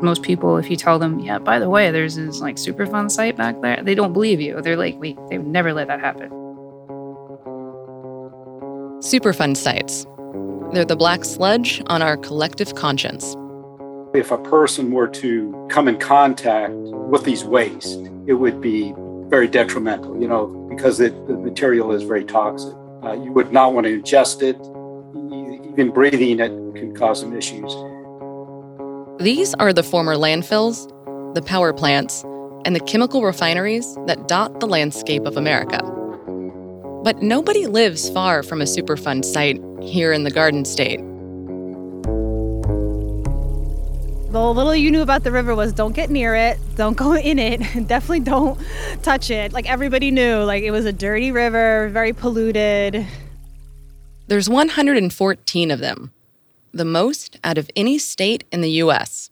[0.00, 3.36] Most people, if you tell them, yeah, by the way, there's this like Superfund site
[3.36, 4.60] back there, they don't believe you.
[4.62, 6.30] They're like, wait, they've never let that happen.
[9.00, 10.06] Superfund sites.
[10.72, 13.34] They're the black sludge on our collective conscience.
[14.14, 18.94] If a person were to come in contact with these waste, it would be
[19.28, 22.74] very detrimental, you know, because it, the material is very toxic.
[23.02, 24.56] Uh, you would not want to ingest it.
[25.72, 27.74] Even breathing it can cause some issues.
[29.20, 30.86] These are the former landfills,
[31.34, 32.22] the power plants,
[32.64, 35.82] and the chemical refineries that dot the landscape of America.
[37.02, 41.00] But nobody lives far from a Superfund site here in the Garden State.
[44.30, 47.40] The little you knew about the river was don't get near it, don't go in
[47.40, 48.56] it, definitely don't
[49.02, 49.52] touch it.
[49.52, 53.04] Like everybody knew, like it was a dirty river, very polluted.
[54.28, 56.12] There's 114 of them,
[56.72, 59.30] the most out of any state in the US.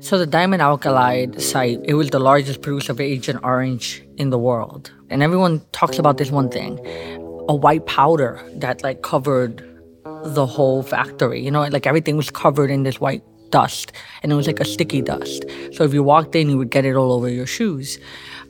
[0.00, 4.38] So the Diamond Alkali site, it was the largest producer of Agent Orange in the
[4.38, 4.90] world.
[5.10, 6.78] And everyone talks about this one thing,
[7.48, 9.64] a white powder that like covered
[10.24, 11.40] the whole factory.
[11.40, 13.92] You know, like everything was covered in this white dust
[14.22, 15.44] and it was like a sticky dust.
[15.72, 18.00] So if you walked in, you would get it all over your shoes.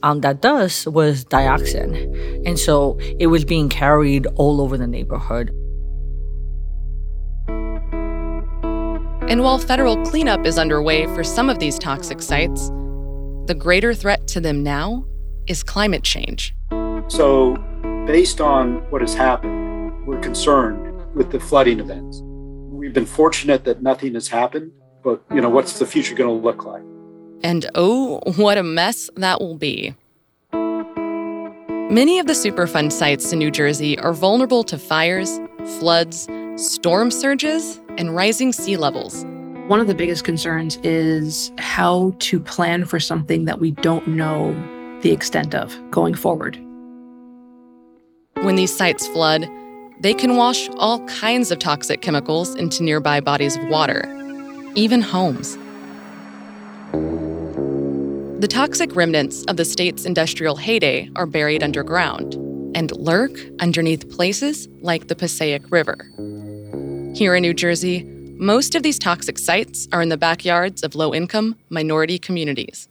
[0.02, 2.46] Um, that dust was dioxin.
[2.46, 5.54] And so it was being carried all over the neighborhood.
[9.28, 12.68] And while federal cleanup is underway for some of these toxic sites,
[13.46, 15.04] the greater threat to them now
[15.46, 16.54] is climate change.
[17.08, 17.56] So,
[18.06, 22.20] based on what has happened, we're concerned with the flooding events.
[22.22, 26.44] We've been fortunate that nothing has happened, but you know, what's the future going to
[26.44, 26.82] look like?
[27.42, 29.94] And oh, what a mess that will be.
[31.92, 35.38] Many of the Superfund sites in New Jersey are vulnerable to fires,
[35.78, 39.24] floods, storm surges, and rising sea levels.
[39.68, 44.52] One of the biggest concerns is how to plan for something that we don't know
[45.02, 46.56] the extent of going forward.
[48.42, 49.48] When these sites flood,
[50.00, 54.02] they can wash all kinds of toxic chemicals into nearby bodies of water,
[54.74, 55.56] even homes.
[58.40, 62.34] The toxic remnants of the state's industrial heyday are buried underground
[62.74, 66.10] and lurk underneath places like the Passaic River.
[67.14, 68.04] Here in New Jersey,
[68.38, 72.88] most of these toxic sites are in the backyards of low income minority communities.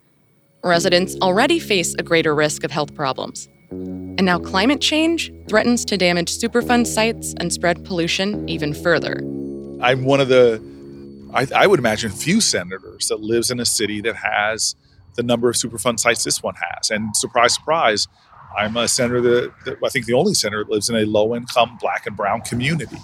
[0.63, 3.49] Residents already face a greater risk of health problems.
[3.71, 9.17] And now climate change threatens to damage Superfund sites and spread pollution even further.
[9.81, 10.61] I'm one of the,
[11.33, 14.75] I, I would imagine, few senators that lives in a city that has
[15.15, 16.91] the number of Superfund sites this one has.
[16.91, 18.07] And surprise, surprise,
[18.55, 21.35] I'm a senator that, that I think the only senator that lives in a low
[21.35, 22.97] income black and brown community.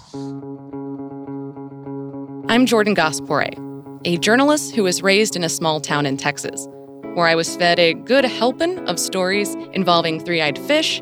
[2.50, 6.66] I'm Jordan Gass-Poore', a journalist who was raised in a small town in Texas,
[7.14, 11.00] where I was fed a good helping of stories involving three eyed fish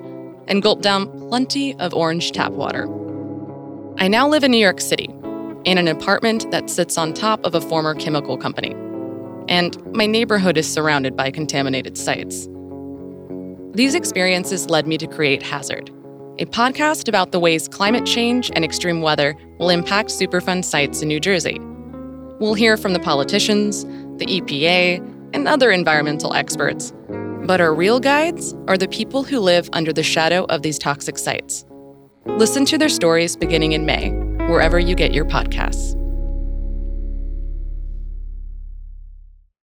[0.48, 2.88] and gulped down plenty of orange tap water.
[3.98, 5.08] I now live in New York City,
[5.64, 8.74] in an apartment that sits on top of a former chemical company
[9.48, 12.48] and my neighborhood is surrounded by contaminated sites.
[13.72, 15.90] These experiences led me to create Hazard,
[16.38, 21.08] a podcast about the ways climate change and extreme weather will impact Superfund sites in
[21.08, 21.58] New Jersey.
[22.38, 23.84] We'll hear from the politicians,
[24.18, 24.98] the EPA,
[25.32, 26.92] and other environmental experts.
[27.46, 31.16] But our real guides are the people who live under the shadow of these toxic
[31.16, 31.64] sites.
[32.26, 34.10] Listen to their stories beginning in May,
[34.48, 35.94] wherever you get your podcasts.